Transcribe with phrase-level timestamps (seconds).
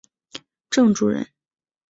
[0.71, 1.27] 郑注人。